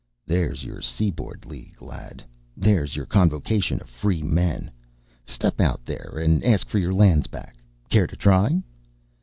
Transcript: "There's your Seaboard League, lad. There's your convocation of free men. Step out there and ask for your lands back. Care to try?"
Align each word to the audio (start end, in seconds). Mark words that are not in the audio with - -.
"There's 0.25 0.63
your 0.63 0.81
Seaboard 0.81 1.45
League, 1.45 1.79
lad. 1.79 2.23
There's 2.57 2.95
your 2.95 3.05
convocation 3.05 3.79
of 3.81 3.87
free 3.87 4.23
men. 4.23 4.71
Step 5.27 5.61
out 5.61 5.85
there 5.85 6.17
and 6.19 6.43
ask 6.43 6.65
for 6.67 6.79
your 6.79 6.91
lands 6.95 7.27
back. 7.27 7.57
Care 7.87 8.07
to 8.07 8.15
try?" 8.15 8.63